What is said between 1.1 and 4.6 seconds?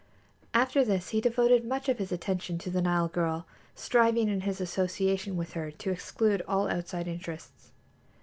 devoted much of his attention to the Nile girl, striving in his